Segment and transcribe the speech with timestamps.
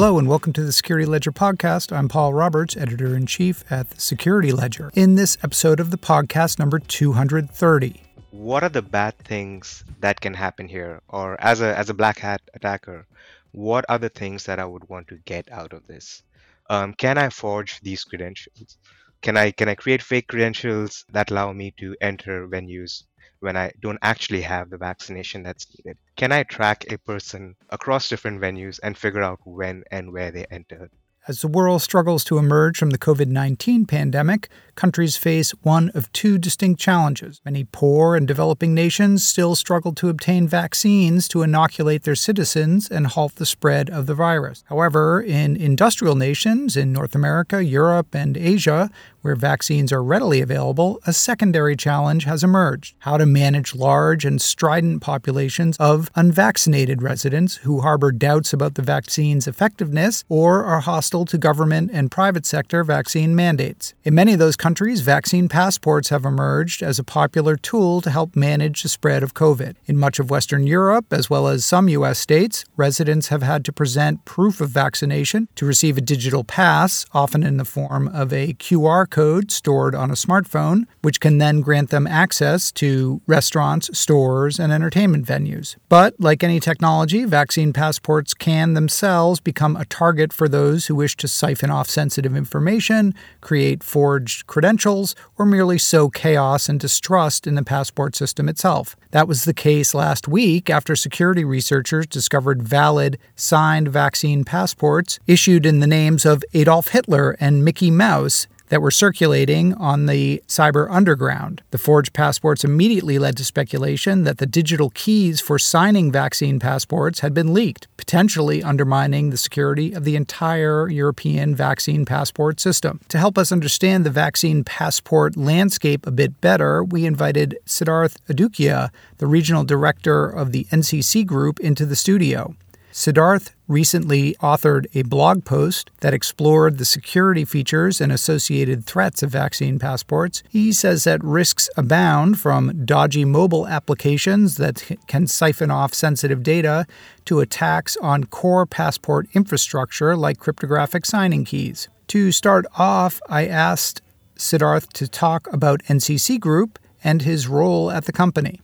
[0.00, 1.94] Hello, and welcome to the Security Ledger podcast.
[1.94, 4.90] I'm Paul Roberts, editor in chief at the Security Ledger.
[4.94, 10.32] In this episode of the podcast, number 230, what are the bad things that can
[10.32, 11.02] happen here?
[11.08, 13.06] Or as a as a black hat attacker,
[13.52, 16.22] what are the things that I would want to get out of this?
[16.70, 18.78] Um, can I forge these credentials?
[19.20, 23.02] Can I can I create fake credentials that allow me to enter venues
[23.40, 25.98] when I don't actually have the vaccination that's needed?
[26.16, 30.46] Can I track a person across different venues and figure out when and where they
[30.50, 30.90] entered?
[31.28, 36.10] As the world struggles to emerge from the COVID 19 pandemic, countries face one of
[36.12, 37.42] two distinct challenges.
[37.44, 43.06] Many poor and developing nations still struggle to obtain vaccines to inoculate their citizens and
[43.06, 44.64] halt the spread of the virus.
[44.70, 48.90] However, in industrial nations in North America, Europe, and Asia,
[49.22, 54.40] where vaccines are readily available, a secondary challenge has emerged how to manage large and
[54.40, 61.24] strident populations of unvaccinated residents who harbor doubts about the vaccine's effectiveness or are hostile
[61.24, 63.94] to government and private sector vaccine mandates.
[64.04, 68.36] In many of those countries, vaccine passports have emerged as a popular tool to help
[68.36, 69.76] manage the spread of COVID.
[69.86, 72.18] In much of Western Europe, as well as some U.S.
[72.18, 77.42] states, residents have had to present proof of vaccination to receive a digital pass, often
[77.42, 81.90] in the form of a QR code stored on a smartphone, which can then grant
[81.90, 85.76] them access to restaurants, stores, and entertainment venues.
[85.88, 91.16] But like any technology, vaccine passports can themselves become a target for those who wish
[91.16, 97.54] to siphon off sensitive information, create forged credentials, or merely sow chaos and distrust in
[97.54, 98.96] the passport system itself.
[99.10, 105.66] That was the case last week after security researchers discovered valid, signed vaccine passports issued
[105.66, 110.88] in the names of Adolf Hitler and Mickey Mouse that were circulating on the cyber
[110.90, 111.62] underground.
[111.70, 117.20] The forged passports immediately led to speculation that the digital keys for signing vaccine passports
[117.20, 123.00] had been leaked, potentially undermining the security of the entire European vaccine passport system.
[123.08, 128.90] To help us understand the vaccine passport landscape a bit better, we invited Siddharth Adukia,
[129.18, 132.54] the regional director of the NCC Group, into the studio.
[132.92, 139.30] Siddharth recently authored a blog post that explored the security features and associated threats of
[139.30, 140.42] vaccine passports.
[140.48, 146.84] He says that risks abound from dodgy mobile applications that can siphon off sensitive data
[147.26, 151.88] to attacks on core passport infrastructure like cryptographic signing keys.
[152.08, 154.02] To start off, I asked
[154.36, 158.60] Siddharth to talk about NCC Group and his role at the company.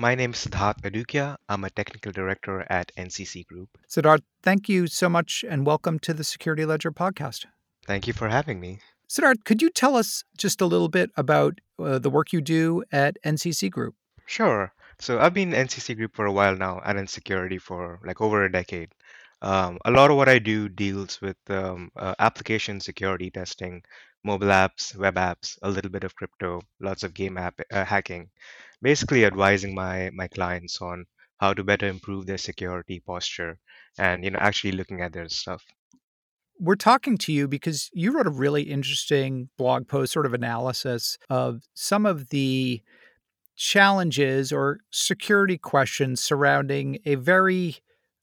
[0.00, 1.38] My name is Siddharth Adukia.
[1.48, 3.70] I'm a technical director at NCC Group.
[3.90, 7.46] Siddharth, thank you so much and welcome to the Security Ledger podcast.
[7.84, 8.78] Thank you for having me.
[9.10, 12.84] Siddharth, could you tell us just a little bit about uh, the work you do
[12.92, 13.96] at NCC Group?
[14.24, 14.72] Sure.
[15.00, 18.44] So I've been NCC Group for a while now and in security for like over
[18.44, 18.92] a decade.
[19.42, 23.82] Um, a lot of what I do deals with um, uh, application security testing,
[24.24, 28.30] mobile apps, web apps, a little bit of crypto, lots of game app uh, hacking,
[28.82, 31.06] basically advising my my clients on
[31.40, 33.58] how to better improve their security posture
[33.98, 35.64] and you know actually looking at their stuff.
[36.60, 41.16] We're talking to you because you wrote a really interesting blog post, sort of analysis
[41.30, 42.82] of some of the
[43.54, 47.76] challenges or security questions surrounding a very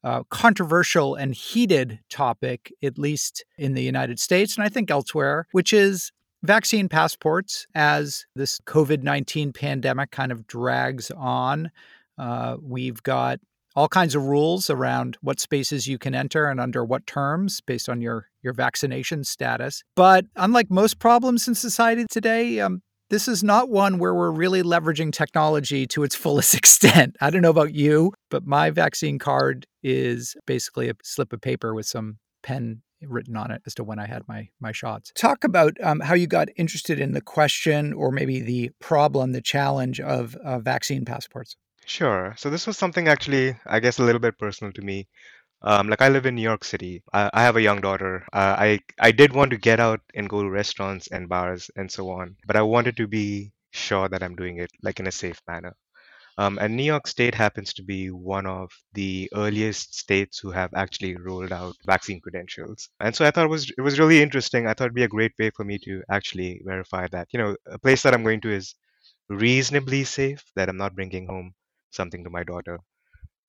[0.05, 5.47] uh, controversial and heated topic, at least in the United States and I think elsewhere,
[5.51, 6.11] which is
[6.43, 11.71] vaccine passports as this COVID 19 pandemic kind of drags on.
[12.19, 13.39] Uh, we've got
[13.75, 17.89] all kinds of rules around what spaces you can enter and under what terms based
[17.89, 19.83] on your, your vaccination status.
[19.95, 24.63] But unlike most problems in society today, um, this is not one where we're really
[24.63, 27.15] leveraging technology to its fullest extent.
[27.21, 31.73] I don't know about you, but my vaccine card is basically a slip of paper
[31.73, 35.11] with some pen written on it as to when I had my my shots.
[35.15, 39.41] Talk about um, how you got interested in the question or maybe the problem, the
[39.41, 41.55] challenge of uh, vaccine passports.
[41.85, 42.33] Sure.
[42.37, 45.07] So this was something actually, I guess, a little bit personal to me.
[45.65, 47.03] Um, like I live in New York City.
[47.11, 48.25] I, I have a young daughter.
[48.31, 51.91] Uh, I I did want to get out and go to restaurants and bars and
[51.91, 55.11] so on, but I wanted to be sure that I'm doing it like in a
[55.11, 55.75] safe manner.
[56.37, 60.73] Um, and New York State happens to be one of the earliest states who have
[60.75, 62.89] actually rolled out vaccine credentials.
[63.01, 64.67] And so I thought it was it was really interesting.
[64.67, 67.55] I thought it'd be a great way for me to actually verify that you know
[67.67, 68.75] a place that I'm going to is
[69.29, 71.55] reasonably safe, that I'm not bringing home
[71.91, 72.79] something to my daughter.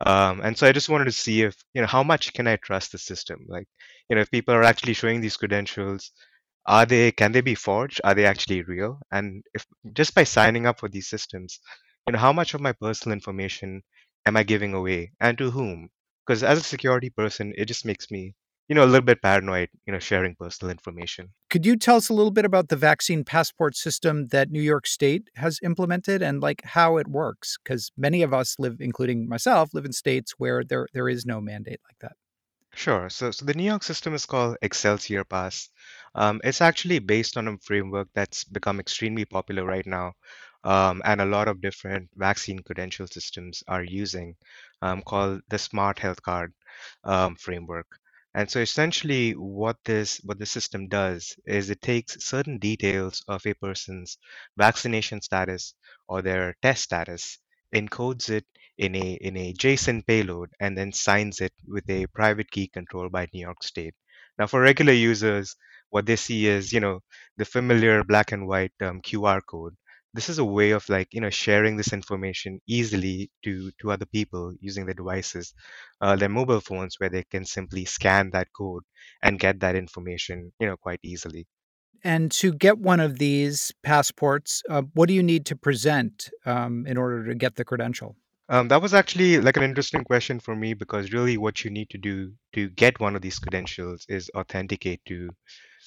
[0.05, 2.57] Um, and so I just wanted to see if, you know, how much can I
[2.57, 3.47] trust the system?
[3.49, 3.67] Like,
[4.09, 6.13] you know, if people are actually showing these credentials,
[6.67, 8.01] are they, can they be forged?
[8.05, 9.01] Are they actually real?
[9.11, 11.61] And if just by signing up for these systems,
[12.07, 13.83] you know, how much of my personal information
[14.27, 15.89] am I giving away and to whom?
[16.27, 18.35] Because as a security person, it just makes me,
[18.69, 21.31] you know, a little bit paranoid, you know, sharing personal information.
[21.51, 24.87] Could you tell us a little bit about the vaccine passport system that New York
[24.87, 27.59] State has implemented and like how it works?
[27.63, 31.41] Because many of us live, including myself, live in states where there there is no
[31.41, 32.17] mandate like that.
[32.75, 33.09] Sure.
[33.09, 35.71] So, so the New York system is called Excelsior Pass.
[36.15, 40.13] Um, it's actually based on a framework that's become extremely popular right now,
[40.65, 44.37] um, and a lot of different vaccine credential systems are using,
[44.83, 46.53] um, called the Smart Health Card
[47.05, 47.87] um, framework.
[48.37, 53.45] And so essentially what this what the system does is it takes certain details of
[53.45, 54.17] a person's
[54.57, 55.75] vaccination status
[56.07, 57.39] or their test status,
[57.75, 58.47] encodes it
[58.79, 63.11] in a in a JSON payload, and then signs it with a private key controlled
[63.11, 63.97] by New York State.
[64.39, 65.57] Now for regular users,
[65.91, 67.01] what they see is, you know,
[67.39, 69.77] the familiar black and white um, QR code
[70.15, 74.07] this is a way of like you know sharing this information easily to to other
[74.07, 75.55] people using their devices
[76.01, 78.83] uh, their mobile phones where they can simply scan that code
[79.23, 81.47] and get that information you know quite easily
[82.05, 86.87] And to get one of these passports, uh, what do you need to present um,
[86.87, 88.17] in order to get the credential?
[88.49, 91.91] um, that was actually like an interesting question for me because really what you need
[91.91, 95.35] to do to get one of these credentials is authenticate to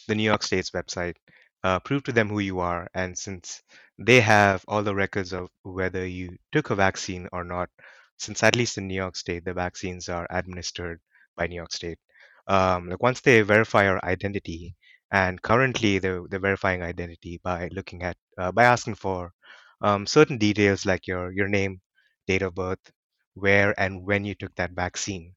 [0.08, 1.16] the New York State's website,
[1.64, 3.62] uh, prove to them who you are, and since
[3.98, 7.70] they have all the records of whether you took a vaccine or not,
[8.18, 11.00] since at least in New York State, the vaccines are administered
[11.36, 12.00] by New York State.
[12.48, 14.76] Um, like once they verify your identity,
[15.12, 19.34] and currently they're, they're verifying identity by looking at uh, by asking for
[19.82, 21.82] um, certain details like your your name,
[22.28, 22.92] date of birth,
[23.34, 25.34] where and when you took that vaccine.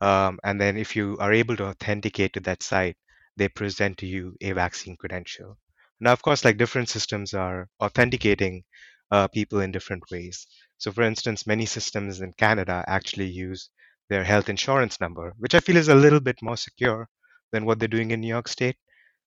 [0.00, 2.96] Um, and then if you are able to authenticate to that site,
[3.36, 5.58] they present to you a vaccine credential.
[6.00, 8.64] Now, of course, like different systems are authenticating
[9.10, 10.46] uh, people in different ways.
[10.78, 13.70] So, for instance, many systems in Canada actually use
[14.08, 17.08] their health insurance number, which I feel is a little bit more secure
[17.52, 18.76] than what they're doing in New York State.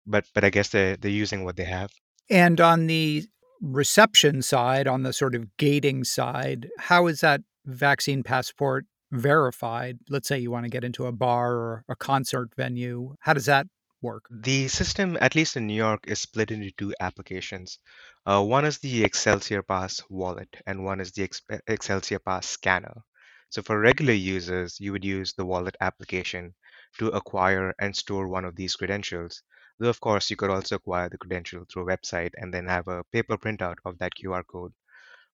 [0.06, 1.92] But but I guess they're they're using what they have.
[2.30, 3.26] And on the
[3.62, 10.00] reception side, on the sort of gating side, how is that vaccine passport verified?
[10.10, 13.16] Let's say you want to get into a bar or a concert venue.
[13.22, 13.68] How does that
[14.02, 14.26] work?
[14.32, 17.80] The system, at least in New York, is split into two applications.
[18.26, 23.04] Uh, one is the Excelsior Pass wallet, and one is the Ex- Excelsior Pass scanner.
[23.50, 26.56] So for regular users, you would use the wallet application
[26.98, 29.44] to acquire and store one of these credentials.
[29.80, 32.88] Though, of course, you could also acquire the credential through a website and then have
[32.88, 34.74] a paper printout of that QR code.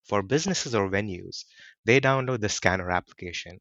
[0.04, 1.44] For businesses or venues,
[1.84, 3.60] they download the scanner application.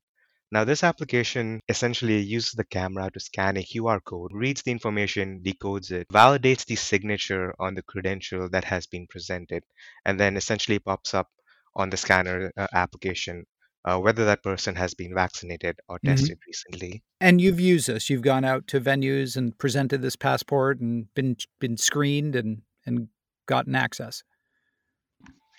[0.55, 5.41] Now, this application essentially uses the camera to scan a QR code, reads the information,
[5.43, 9.65] decodes it, validates the signature on the credential that has been presented,
[10.05, 11.29] and then essentially pops up
[11.75, 13.45] on the scanner uh, application
[13.83, 16.15] uh, whether that person has been vaccinated or Mhm.
[16.15, 17.03] tested recently.
[17.19, 18.09] And you've used this.
[18.09, 23.09] You've gone out to venues and presented this passport and been been screened and and
[23.45, 24.23] gotten access.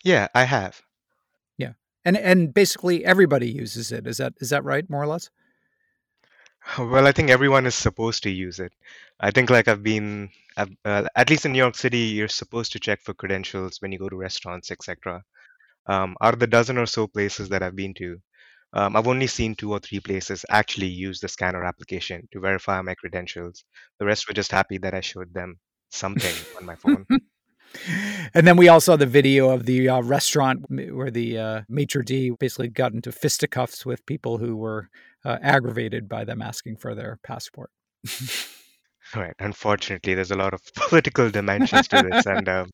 [0.04, 0.85] Yeah, I have.
[2.06, 4.06] And and basically everybody uses it.
[4.06, 5.28] Is that is that right more or less?
[6.78, 8.72] Well, I think everyone is supposed to use it.
[9.20, 12.72] I think like I've been, I've, uh, at least in New York City, you're supposed
[12.72, 15.22] to check for credentials when you go to restaurants, etc.
[15.86, 18.20] Um, out of the dozen or so places that I've been to,
[18.72, 22.80] um, I've only seen two or three places actually use the scanner application to verify
[22.82, 23.64] my credentials.
[23.98, 25.58] The rest were just happy that I showed them
[25.90, 27.06] something on my phone.
[28.34, 32.04] And then we all saw the video of the uh, restaurant where the uh, maitre
[32.04, 34.88] d basically got into fisticuffs with people who were
[35.24, 37.70] uh, aggravated by them asking for their passport.
[39.14, 39.34] Right.
[39.38, 42.70] Unfortunately, there's a lot of political dimensions to this, and um,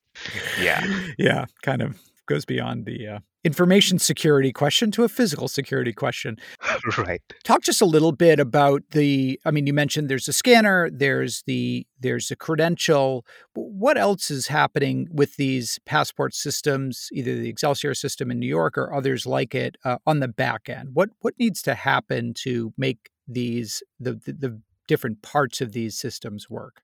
[0.61, 0.83] yeah,
[1.19, 6.37] yeah, kind of goes beyond the uh, information security question to a physical security question.
[6.99, 7.23] right.
[7.45, 9.41] Talk just a little bit about the.
[9.45, 13.25] I mean, you mentioned there's a scanner, there's the there's a credential.
[13.55, 18.79] What else is happening with these passport systems, either the Excelsior system in New York
[18.79, 20.91] or others like it, uh, on the back end?
[20.95, 25.99] What what needs to happen to make these the, the the different parts of these
[25.99, 26.83] systems work?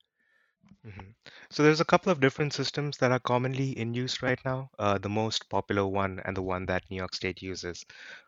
[0.84, 1.14] Mhm.
[1.50, 4.70] So there's a couple of different systems that are commonly in use right now.
[4.76, 7.84] Uh, the most popular one and the one that New York State uses.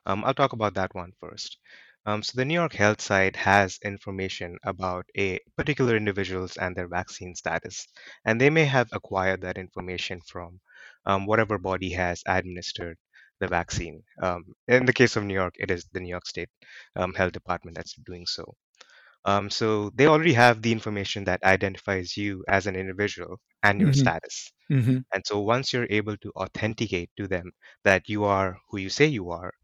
[0.06, 1.58] Um, I'll talk about that one first.
[2.06, 6.86] Um, so the New York Health site has information about a particular individuals and their
[6.86, 7.88] vaccine status,
[8.24, 10.60] and they may have acquired that information from
[11.06, 12.96] um, whatever body has administered
[13.40, 14.04] the vaccine.
[14.22, 16.50] Um, in the case of New York, it is the New York State
[16.94, 18.54] um, Health Department that's doing so.
[19.24, 23.92] Um, so they already have the information that identifies you as an individual and your
[23.92, 24.52] hmm status.
[24.70, 27.52] hmm And so once you're able to authenticate to them
[27.84, 29.54] that you are who you say you are,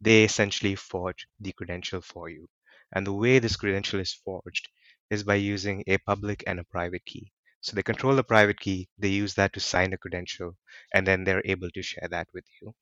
[0.00, 2.48] they essentially forge the credential for you.
[2.92, 4.68] And the way this credential is forged
[5.10, 7.32] is by using a public and a private key.
[7.60, 10.58] So they control the private key, they use that to sign a credential,
[10.94, 12.74] and then they're able to share that with you.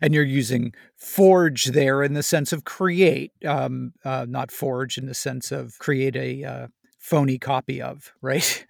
[0.00, 5.06] And you're using forge there in the sense of create, um, uh, not forge in
[5.06, 6.66] the sense of create a uh,
[6.98, 8.66] phony copy of, right?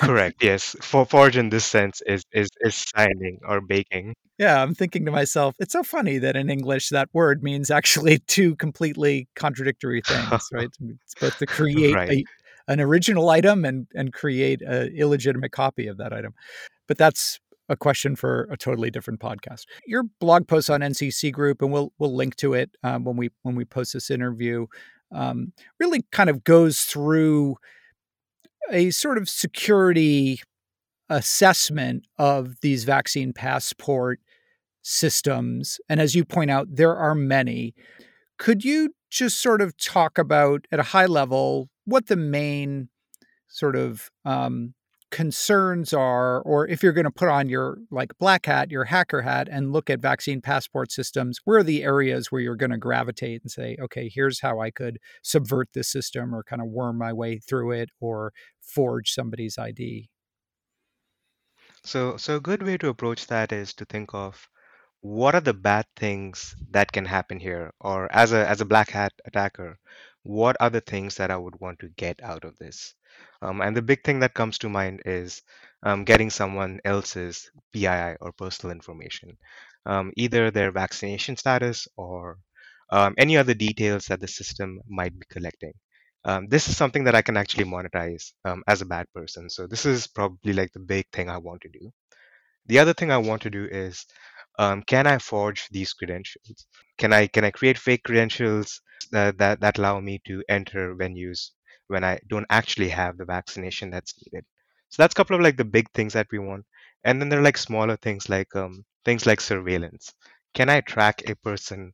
[0.00, 0.42] Correct.
[0.42, 0.74] Yes.
[0.80, 4.14] For forge in this sense is is is signing or baking.
[4.38, 8.18] Yeah, I'm thinking to myself, it's so funny that in English that word means actually
[8.26, 10.68] two completely contradictory things, right?
[10.80, 12.10] It's both to create Right.
[12.10, 12.24] a,
[12.68, 16.34] an original item and and create an illegitimate copy of that item.
[16.86, 19.64] But that's a question for a totally different podcast.
[19.86, 23.30] Your blog post on NCC Group, and we'll we'll link to it um, when we
[23.42, 24.66] when we post this interview,
[25.12, 27.56] um, really kind of goes through
[28.70, 30.40] a sort of security
[31.08, 34.20] assessment of these vaccine passport
[34.82, 35.80] systems.
[35.88, 37.74] And as you point out, there are many.
[38.38, 42.88] Could you just sort of talk about at a high level what the main
[43.48, 44.74] sort of um,
[45.10, 49.22] concerns are, or if you're going to put on your like black hat, your hacker
[49.22, 52.78] hat, and look at vaccine passport systems, where are the areas where you're going to
[52.78, 56.98] gravitate and say, okay, here's how I could subvert this system or kind of worm
[56.98, 60.08] my way through it or forge somebody's ID?
[61.82, 64.48] So so a good way to approach that is to think of
[65.00, 67.72] what are the bad things that can happen here?
[67.80, 69.78] Or as a as a black hat attacker,
[70.22, 72.94] what are the things that I would want to get out of this?
[73.42, 75.42] Um, and the big thing that comes to mind is
[75.82, 79.36] um, getting someone else's PII or personal information,
[79.86, 82.38] um, either their vaccination status or
[82.90, 85.72] um, any other details that the system might be collecting.
[86.24, 89.48] Um, this is something that I can actually monetize um, as a bad person.
[89.48, 91.92] So this is probably like the big thing I want to do.
[92.66, 94.06] The other thing I want to do is
[94.58, 96.66] um, can I forge these credentials?
[96.98, 98.80] Can I can I create fake credentials
[99.12, 101.50] that, that that allow me to enter venues
[101.88, 104.44] when I don't actually have the vaccination that's needed?
[104.90, 106.64] So that's a couple of like the big things that we want.
[107.04, 110.14] And then there are like smaller things like um, things like surveillance.
[110.54, 111.92] Can I track a person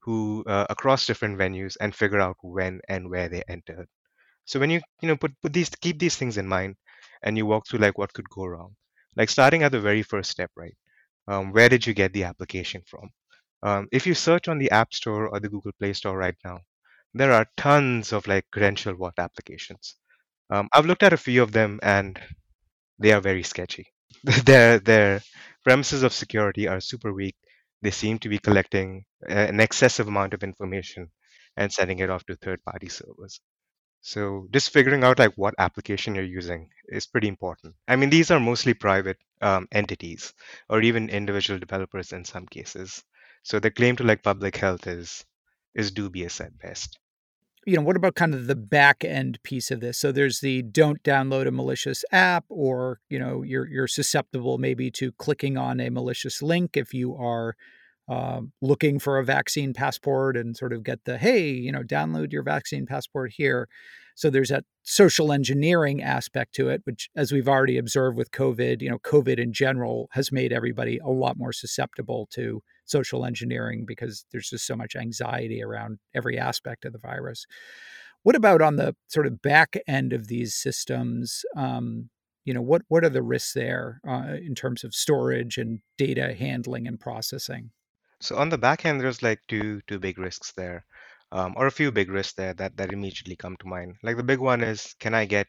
[0.00, 3.88] who uh, across different venues and figure out when and where they entered?
[4.46, 6.76] So when you you know put put these keep these things in mind
[7.22, 8.76] and you walk through like what could go wrong,
[9.14, 10.76] like starting at the very first step, right?
[11.28, 13.10] Um, where did you get the application from?
[13.62, 16.60] Um, if you search on the App Store or the Google Play Store right now,
[17.14, 19.96] there are tons of like credential vault applications.
[20.50, 22.20] Um, I've looked at a few of them and
[22.98, 23.86] they are very sketchy.
[24.44, 25.22] their their
[25.64, 27.36] premises of security are super weak.
[27.82, 31.10] They seem to be collecting an excessive amount of information
[31.56, 33.40] and sending it off to third-party servers.
[34.00, 37.74] So just figuring out like what application you're using is pretty important.
[37.88, 40.32] I mean, these are mostly private um, entities
[40.70, 43.02] or even individual developers in some cases.
[43.42, 45.24] So the claim to like public health is
[45.76, 46.98] is dubious at best.
[47.66, 49.98] you know, what about kind of the back end piece of this?
[49.98, 54.90] So there's the don't download a malicious app, or you know, you're you're susceptible maybe
[54.92, 57.56] to clicking on a malicious link if you are
[58.08, 62.32] um, looking for a vaccine passport and sort of get the hey, you know, download
[62.32, 63.68] your vaccine passport here.
[64.14, 68.80] So there's that social engineering aspect to it, which, as we've already observed with COVID,
[68.80, 73.84] you know, COVID in general has made everybody a lot more susceptible to social engineering
[73.86, 77.46] because there's just so much anxiety around every aspect of the virus.
[78.22, 81.44] What about on the sort of back end of these systems?
[81.56, 82.10] Um,
[82.44, 86.34] you know, what what are the risks there uh, in terms of storage and data
[86.34, 87.70] handling and processing?
[88.20, 90.86] So on the back end, there's like two two big risks there,
[91.32, 93.96] um, or a few big risks there that that immediately come to mind.
[94.02, 95.48] Like the big one is, can I get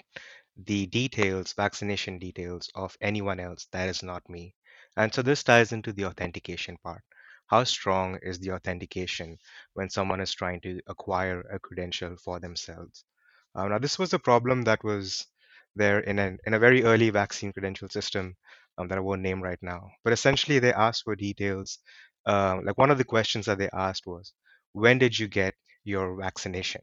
[0.58, 4.56] the details, vaccination details of anyone else that is not me?
[4.98, 7.04] And so this ties into the authentication part.
[7.48, 9.38] How strong is the authentication
[9.74, 13.04] when someone is trying to acquire a credential for themselves?
[13.56, 15.26] Uh, now, this was a problem that was
[15.76, 18.36] there in an in a very early vaccine credential system
[18.78, 19.90] um, that I won't name right now.
[20.04, 21.80] But essentially, they asked for details.
[22.26, 24.34] Uh, like one of the questions that they asked was,
[24.74, 26.82] "When did you get your vaccination?"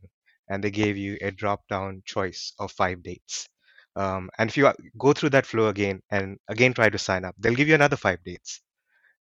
[0.49, 3.49] And they gave you a drop-down choice of five dates.
[3.97, 7.35] Um, and if you go through that flow again and again try to sign up,
[7.39, 8.61] they'll give you another five dates.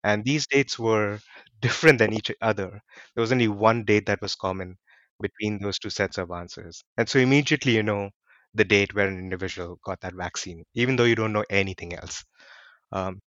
[0.04, 1.18] And these dates were
[1.60, 2.70] different than each other.
[3.14, 4.78] There was only one date that was common
[5.20, 6.84] between those two sets of answers.
[6.96, 8.10] And so immediately you know
[8.54, 12.24] the date where an individual got that vaccine, even though you don't know anything else.
[12.92, 13.20] Um,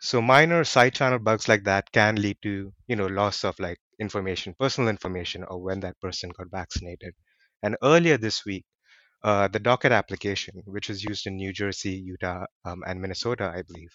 [0.00, 3.78] so minor side channel bugs like that can lead to, you know, loss of like
[3.98, 7.14] information, personal information, or when that person got vaccinated.
[7.62, 8.64] And earlier this week,
[9.24, 13.62] uh, the Docket application, which is used in New Jersey, Utah, um, and Minnesota, I
[13.62, 13.90] believe,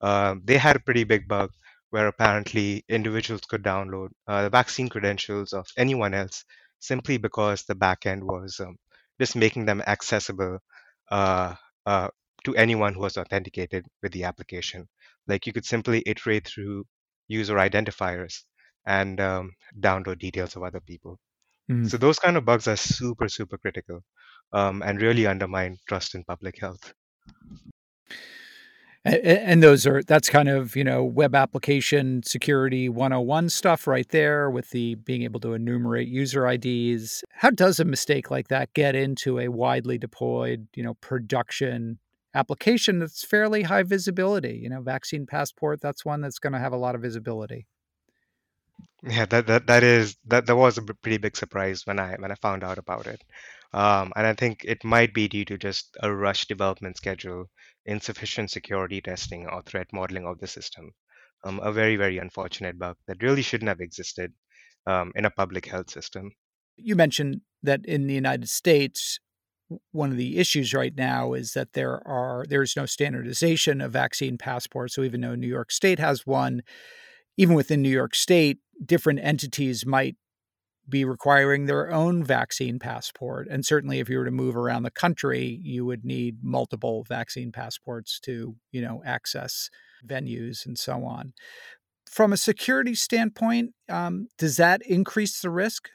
[0.00, 1.50] um, they had a pretty big bug
[1.90, 6.44] where apparently individuals could download uh, the vaccine credentials of anyone else
[6.78, 8.76] simply because the backend was um,
[9.20, 10.58] just making them accessible
[11.10, 11.54] uh,
[11.86, 12.08] uh,
[12.44, 14.88] to anyone who was authenticated with the application.
[15.26, 16.86] Like you could simply iterate through
[17.28, 18.42] user identifiers
[18.86, 21.18] and um, download details of other people.
[21.70, 21.88] Mm.
[21.90, 24.02] So those kind of bugs are super, super critical
[24.52, 26.94] um, and really undermine trust in public health.
[29.04, 34.50] And, those are that's kind of you know web application security 101 stuff right there
[34.50, 37.24] with the being able to enumerate user IDs.
[37.30, 41.98] How does a mistake like that get into a widely deployed you know production
[42.34, 44.60] application that's fairly high visibility?
[44.62, 47.66] You know, vaccine passport that's one that's going to have a lot of visibility.
[49.02, 52.30] Yeah, that that that is that that was a pretty big surprise when I when
[52.30, 53.22] I found out about it.
[53.72, 57.46] Um, and I think it might be due to just a rush development schedule,
[57.86, 60.90] insufficient security testing or threat modeling of the system.
[61.44, 64.32] Um, a very, very unfortunate bug that really shouldn't have existed
[64.86, 66.32] um, in a public health system.
[66.76, 69.18] You mentioned that in the United States,
[69.92, 74.36] one of the issues right now is that there are there's no standardization of vaccine
[74.36, 74.94] passports.
[74.94, 76.62] So even though New York State has one,
[77.36, 80.16] even within New York State, different entities might
[80.90, 83.48] be requiring their own vaccine passport.
[83.50, 87.52] And certainly if you were to move around the country, you would need multiple vaccine
[87.52, 89.70] passports to, you know, access
[90.06, 91.32] venues and so on.
[92.10, 95.88] From a security standpoint, um, does that increase the risk?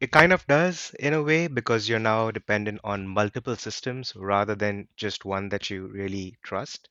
[0.00, 4.54] It kind of does in a way because you're now dependent on multiple systems rather
[4.54, 6.90] than just one that you really trust.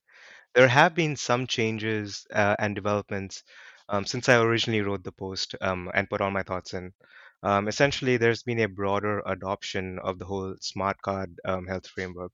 [0.56, 3.44] There have been some changes uh, and developments
[3.90, 6.94] um, since I originally wrote the post um, and put all my thoughts in.
[7.44, 12.32] Um, essentially, there's been a broader adoption of the whole smart card um, health framework.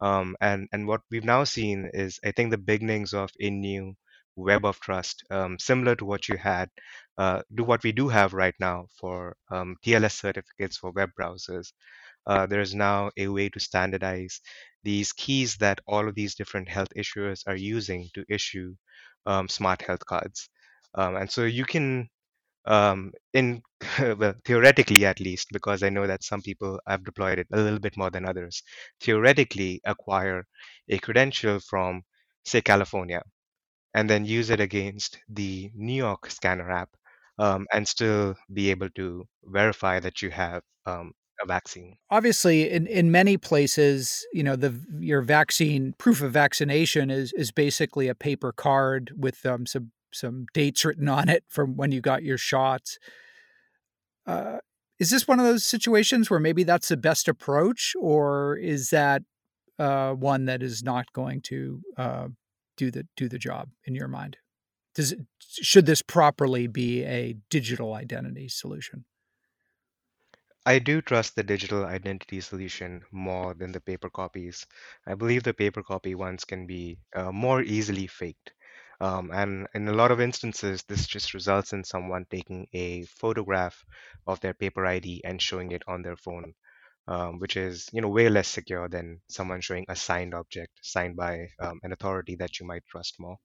[0.00, 3.94] Um, and, and what we've now seen is, I think, the beginnings of a new
[4.36, 6.70] web of trust, um, similar to what you had,
[7.18, 11.72] uh, do what we do have right now for um, TLS certificates for web browsers.
[12.26, 14.40] Uh, there is now a way to standardize
[14.84, 18.74] these keys that all of these different health issuers are using to issue
[19.26, 20.48] um, smart health cards.
[20.94, 22.08] Um, and so you can
[22.66, 23.62] um, in
[24.18, 27.80] well theoretically at least because i know that some people have deployed it a little
[27.80, 28.62] bit more than others
[29.00, 30.44] theoretically acquire
[30.88, 32.02] a credential from
[32.44, 33.22] say california
[33.94, 36.90] and then use it against the new york scanner app
[37.38, 41.96] um, and still be able to verify that you have um, a vaccine.
[42.10, 47.50] Obviously, in, in many places, you know, the your vaccine proof of vaccination is is
[47.50, 52.00] basically a paper card with um, some some dates written on it from when you
[52.00, 52.98] got your shots.
[54.26, 54.58] Uh,
[54.98, 59.22] is this one of those situations where maybe that's the best approach, or is that
[59.78, 62.28] uh, one that is not going to uh,
[62.76, 64.36] do the do the job in your mind?
[64.94, 69.04] Does it, should this properly be a digital identity solution?
[70.64, 74.64] I do trust the digital identity solution more than the paper copies.
[75.04, 78.52] I believe the paper copy ones can be uh, more easily faked.
[79.02, 83.84] Um, and in a lot of instances, this just results in someone taking a photograph
[84.28, 86.54] of their paper ID and showing it on their phone,
[87.08, 91.16] um, which is, you know, way less secure than someone showing a signed object signed
[91.16, 93.38] by um, an authority that you might trust more.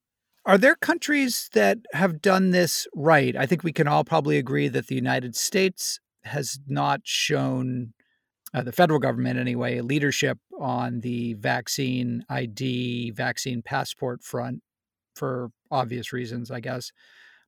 [0.46, 3.36] Are there countries that have done this right?
[3.36, 7.94] I think we can all probably agree that the United States has not shown,
[8.54, 14.62] uh, the federal government anyway, leadership on the vaccine ID, vaccine passport front
[15.18, 16.92] for obvious reasons, I guess.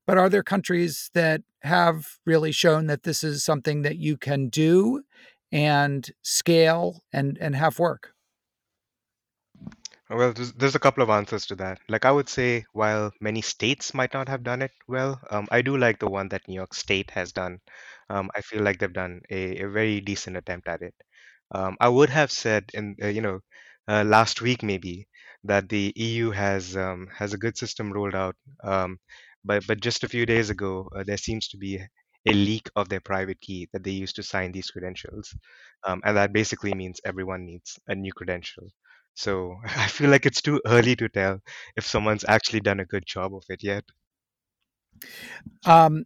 [0.05, 4.49] But are there countries that have really shown that this is something that you can
[4.49, 5.03] do
[5.51, 8.13] and scale and, and have work?
[10.10, 11.79] Well, there's, there's a couple of answers to that.
[11.88, 15.62] Like I would say, while many states might not have done it well, um, I
[15.62, 17.60] do like the one that New York State has done.
[18.10, 20.95] Um, I feel like they've done a, a very decent attempt at it.
[21.51, 23.41] Um, I would have said in uh, you know
[23.88, 25.08] uh, last week maybe
[25.43, 28.99] that the EU has um, has a good system rolled out, um,
[29.43, 31.80] but but just a few days ago uh, there seems to be
[32.28, 35.36] a leak of their private key that they use to sign these credentials,
[35.86, 38.67] um, and that basically means everyone needs a new credential.
[39.13, 41.39] So I feel like it's too early to tell
[41.75, 43.84] if someone's actually done a good job of it yet.
[45.65, 46.06] Um,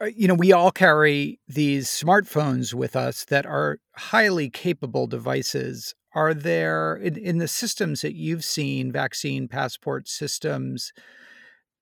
[0.00, 5.94] uh, you know, we all carry these smartphones with us that are highly capable devices.
[6.14, 10.92] Are there in, in the systems that you've seen, vaccine passport systems?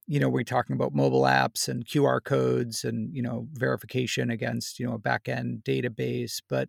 [0.07, 4.79] You know, we're talking about mobile apps and QR codes and you know verification against
[4.79, 6.41] you know a back end database.
[6.49, 6.69] But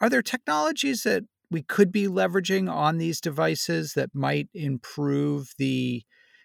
[0.00, 6.02] are there technologies that we could be leveraging on these devices that might improve the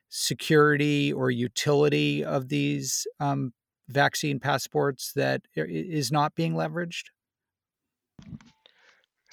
[0.10, 3.53] security or utility of these um,
[3.89, 7.06] vaccine passports that is not being leveraged?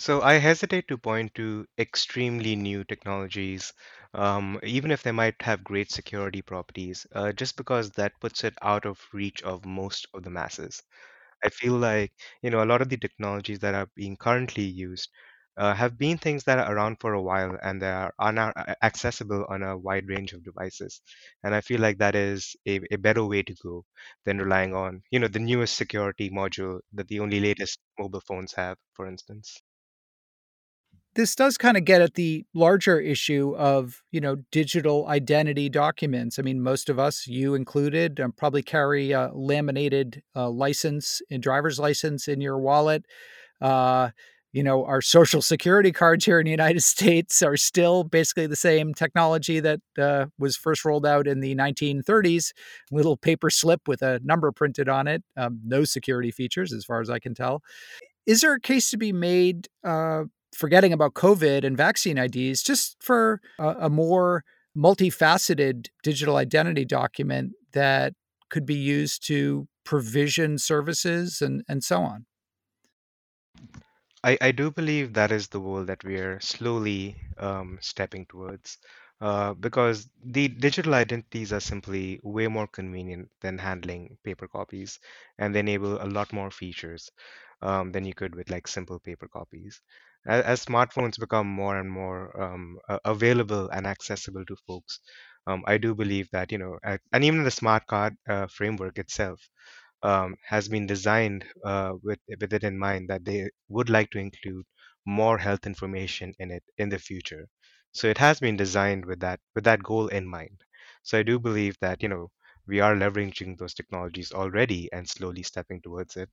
[0.01, 3.73] So I hesitate to point to extremely new technologies,
[4.15, 8.55] um, even if they might have great security properties, uh, just because that puts it
[8.63, 10.83] out of reach of most of the masses.
[11.45, 15.11] I feel like, you know, a lot of the technologies that are being currently used
[15.57, 18.53] uh, have been things that are around for a while and they are, are now
[18.83, 21.03] accessible on a wide range of devices.
[21.45, 23.85] And I feel like that is a, a better way to go
[24.25, 28.53] than relying on, you know, the newest security module that the only latest mobile phones
[28.55, 29.63] have, for instance
[31.15, 36.39] this does kind of get at the larger issue of you know digital identity documents.
[36.39, 41.43] I mean most of us you included um, probably carry a laminated uh, license and
[41.43, 43.05] driver's license in your wallet.
[43.61, 44.11] Uh,
[44.53, 48.57] you know our social security cards here in the united states are still basically the
[48.57, 52.53] same technology that uh, was first rolled out in the 1930s
[52.91, 55.23] little paper slip with a number printed on it.
[55.37, 57.63] Um, no security features as far as i can tell.
[58.27, 63.03] Is there a case to be made uh, forgetting about COVID and vaccine IDs, just
[63.03, 64.45] for a, a more
[64.77, 68.15] multifaceted digital identity document that
[68.51, 72.27] could be used to provision services and, and so on.
[74.23, 78.79] I, I do believe that is the world that we are slowly um, stepping towards
[79.21, 84.99] uh, because the digital identities are simply way more convenient than handling paper copies
[85.39, 87.11] and they enable a lot more features
[87.63, 89.81] um, than you could with like simple paper copies
[90.27, 95.01] as, as smartphones become more and more um, available and accessible to folks,
[95.47, 99.41] um, I do believe that you know, and even the smart card uh, framework itself
[100.03, 104.19] um, has been designed uh, with with it in mind that they would like to
[104.19, 104.65] include
[105.07, 107.47] more health information in it in the future.
[107.93, 110.63] So it has been designed with that with that goal in mind.
[111.03, 112.31] So I do believe that you know
[112.67, 116.31] we are leveraging those technologies already and slowly stepping towards it.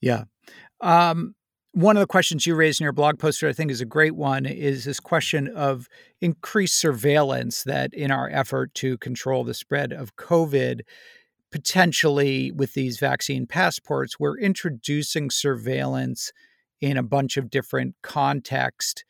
[0.00, 0.24] Yeah.
[0.80, 1.34] Um,
[1.74, 3.86] one of the questions you raised in your blog post, that I think is a
[3.86, 5.88] great one, is this question of
[6.20, 10.82] increased surveillance that in our effort to control the spread of COVID,
[11.50, 16.32] potentially with these vaccine passports, we're introducing surveillance
[16.80, 19.02] in a bunch of different contexts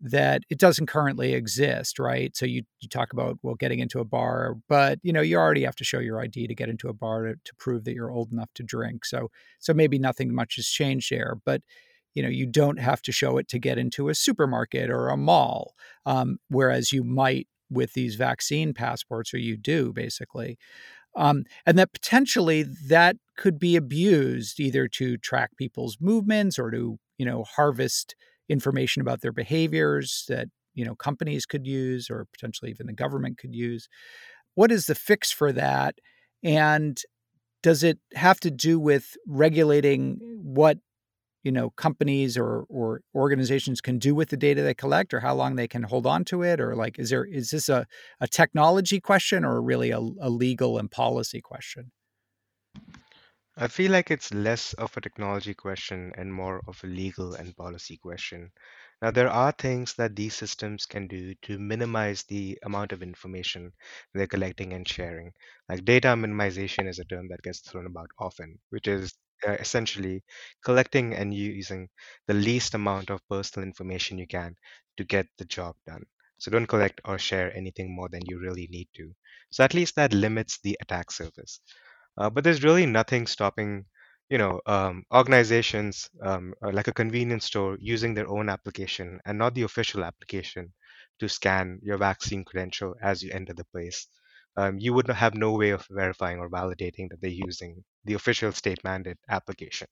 [0.00, 2.34] that it doesn't currently exist, right?
[2.34, 5.64] So you, you talk about well getting into a bar, but you know you already
[5.64, 8.10] have to show your ID to get into a bar to, to prove that you're
[8.10, 9.04] old enough to drink.
[9.04, 11.62] So so maybe nothing much has changed there, but
[12.16, 15.16] you know you don't have to show it to get into a supermarket or a
[15.16, 15.74] mall
[16.06, 20.58] um, whereas you might with these vaccine passports or you do basically.
[21.16, 26.98] Um, and that potentially that could be abused either to track people's movements or to
[27.18, 28.14] you know harvest
[28.48, 33.38] information about their behaviors that you know companies could use or potentially even the government
[33.38, 33.88] could use.
[34.54, 35.96] What is the fix for that?
[36.42, 37.00] And
[37.62, 40.78] does it have to do with regulating what
[41.46, 45.34] you know companies or or organizations can do with the data they collect or how
[45.34, 47.86] long they can hold on to it or like is there is this a,
[48.20, 51.92] a technology question or really a, a legal and policy question
[53.58, 57.56] I feel like it's less of a technology question and more of a legal and
[57.56, 58.50] policy question.
[59.00, 63.72] Now, there are things that these systems can do to minimize the amount of information
[64.12, 65.32] they're collecting and sharing.
[65.70, 69.14] Like data minimization is a term that gets thrown about often, which is
[69.46, 70.22] uh, essentially
[70.64, 71.88] collecting and using
[72.26, 74.56] the least amount of personal information you can
[74.96, 76.04] to get the job done.
[76.38, 79.14] So don't collect or share anything more than you really need to.
[79.50, 81.60] So at least that limits the attack surface.
[82.18, 83.86] Uh, but there's really nothing stopping,
[84.28, 89.54] you know, um, organizations um, like a convenience store using their own application and not
[89.54, 90.72] the official application
[91.20, 94.08] to scan your vaccine credential as you enter the place.
[94.56, 98.52] Um, you would have no way of verifying or validating that they're using the official
[98.52, 99.88] state mandate application.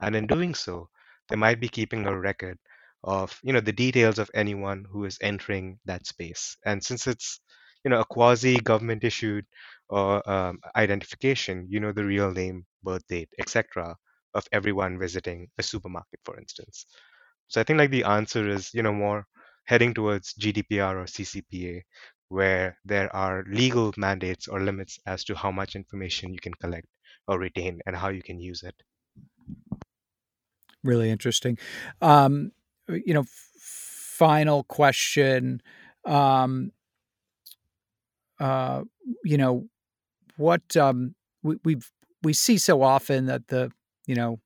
[0.00, 0.90] And in doing so,
[1.28, 2.58] they might be keeping a record
[3.04, 6.56] of you know the details of anyone who is entering that space.
[6.66, 7.40] And since it's
[7.84, 9.46] you know a quasi government issued
[9.88, 13.96] or um, identification, you know the real name, birth date, etc.
[14.34, 16.86] of everyone visiting a supermarket, for instance.
[17.48, 19.26] So I think like the answer is you know more
[19.64, 21.84] heading towards GDPR or CCPA,
[22.28, 26.86] where there are legal mandates or limits as to how much information you can collect
[27.26, 28.74] or retain and how you can use it.
[30.84, 31.58] Really interesting.
[32.00, 32.52] Um,
[32.88, 35.60] you know, f- final question.
[36.04, 36.72] Um,
[38.38, 38.84] uh,
[39.24, 39.68] you know,
[40.36, 41.90] what um, we, we've
[42.22, 43.72] we see so often that the
[44.06, 44.40] you know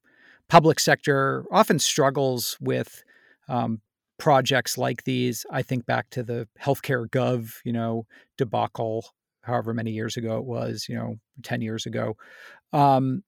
[0.48, 3.04] public sector often struggles with
[3.48, 3.80] um,
[4.22, 5.44] projects like these.
[5.50, 8.06] I think back to the healthcare gov, you know,
[8.38, 9.04] debacle,
[9.40, 12.16] however many years ago it was, you know, 10 years ago.
[12.72, 13.24] Um,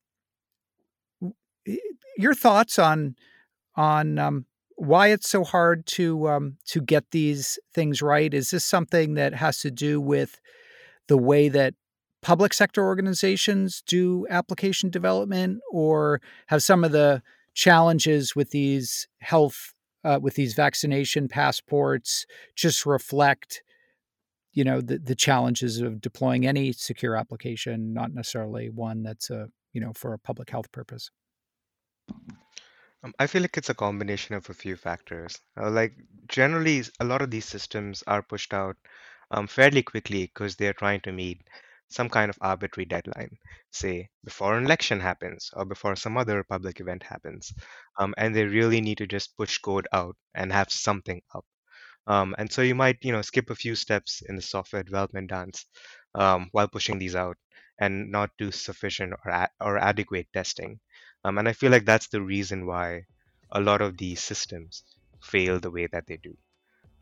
[2.17, 3.17] your thoughts on
[3.75, 4.45] on um,
[4.77, 8.33] why it's so hard to um, to get these things right?
[8.33, 10.39] Is this something that has to do with
[11.09, 11.73] the way that
[12.21, 17.21] public sector organizations do application development, or have some of the
[17.53, 19.74] challenges with these health
[20.05, 23.63] uh, with these vaccination passports just reflect
[24.53, 29.49] you know the, the challenges of deploying any secure application not necessarily one that's a
[29.73, 31.11] you know for a public health purpose
[33.03, 35.39] Um, I feel like it's a combination of a few factors.
[35.57, 35.93] Uh, like
[36.27, 38.75] generally, a lot of these systems are pushed out
[39.31, 41.47] um, fairly quickly because they're trying to meet
[41.89, 43.37] some kind of arbitrary deadline,
[43.71, 47.53] say before an election happens or before some other public event happens.
[47.97, 51.45] Um, and they really need to just push code out and have something up.
[52.07, 55.29] Um, and so you might, you know, skip a few steps in the software development
[55.29, 55.65] dance
[56.15, 57.37] um, while pushing these out
[57.79, 60.79] and not do sufficient or, or adequate testing.
[61.23, 63.05] Um, and I feel like that's the reason why
[63.51, 64.83] a lot of these systems
[65.21, 66.37] fail the way that they do.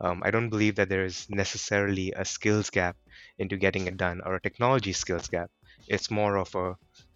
[0.00, 2.96] Um, I don't believe that there is necessarily a skills gap
[3.38, 5.50] into getting it done or a technology skills gap.
[5.88, 6.74] It's more of a,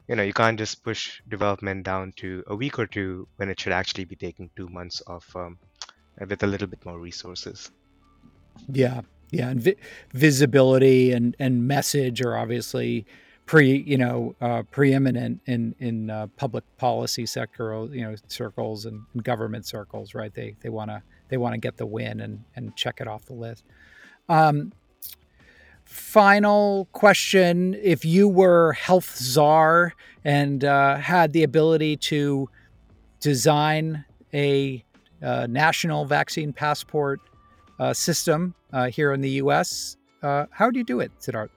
[0.09, 3.61] you know, you can't just push development down to a week or two when it
[3.61, 5.59] should actually be taking two months of um,
[6.21, 7.71] with a little bit more resources.
[8.71, 9.77] Yeah, yeah, and vi-
[10.13, 13.07] visibility and and message are obviously
[13.47, 19.03] pre you know uh, preeminent in in uh, public policy sector you know circles and,
[19.15, 20.33] and government circles, right?
[20.35, 23.25] They they want to they want to get the win and and check it off
[23.27, 23.65] the list.
[24.29, 24.73] Um,
[25.85, 32.49] final question: If you were health czar and uh, had the ability to
[33.21, 34.85] design a
[35.23, 37.21] uh, national vaccine passport
[37.79, 39.97] uh, system uh, here in the U.S.
[40.23, 41.51] Uh, how do you do it, Siddharth?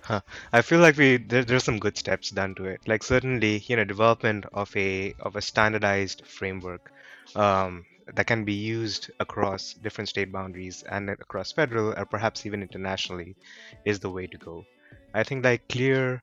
[0.00, 0.20] Huh.
[0.52, 2.80] I feel like we there, there's some good steps done to it.
[2.86, 6.92] Like certainly, you know, development of a of a standardized framework
[7.34, 7.84] um,
[8.14, 13.36] that can be used across different state boundaries and across federal or perhaps even internationally
[13.84, 14.64] is the way to go.
[15.14, 16.22] I think like clear,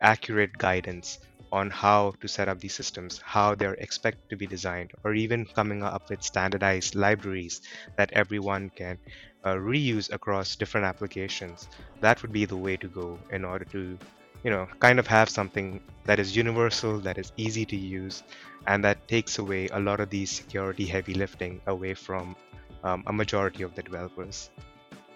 [0.00, 1.18] accurate guidance
[1.52, 5.46] on how to set up these systems, how they're expected to be designed, or even
[5.54, 7.60] coming up with standardized libraries
[7.96, 8.98] that everyone can
[9.44, 11.68] uh, reuse across different applications.
[12.00, 13.98] That would be the way to go in order to,
[14.44, 18.22] you know, kind of have something that is universal, that is easy to use,
[18.66, 22.36] and that takes away a lot of these security heavy lifting away from
[22.84, 24.50] um, a majority of the developers.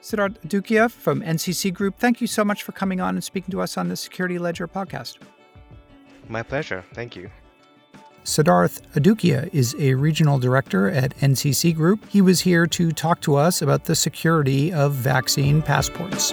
[0.03, 3.61] Siddharth Adukia from NCC Group, thank you so much for coming on and speaking to
[3.61, 5.17] us on the Security Ledger podcast.
[6.29, 6.85] My pleasure.
[6.93, 7.31] Thank you.
[8.25, 12.09] Siddharth Adukia is a regional director at NCC Group.
[12.09, 16.33] He was here to talk to us about the security of vaccine passports.